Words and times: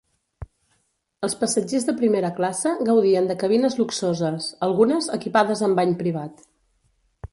Els 1.27 1.35
passatgers 1.41 1.85
de 1.89 1.93
primera 1.99 2.31
classe 2.39 2.73
gaudien 2.89 3.29
de 3.33 3.35
cabines 3.43 3.77
luxoses, 3.83 4.49
algunes 4.69 5.11
equipades 5.19 5.63
amb 5.69 5.83
bany 5.83 5.95
privat. 6.05 6.43